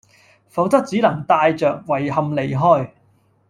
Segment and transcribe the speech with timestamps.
[0.47, 2.89] 否則只能帶著遺憾離開